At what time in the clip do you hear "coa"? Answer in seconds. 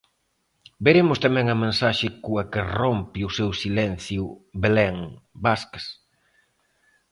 2.25-2.43